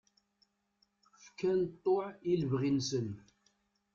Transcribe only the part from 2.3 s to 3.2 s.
i lebɣi-nsen.